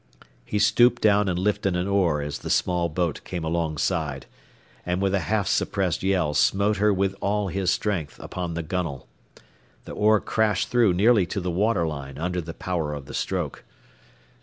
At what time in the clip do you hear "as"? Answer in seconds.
2.23-2.39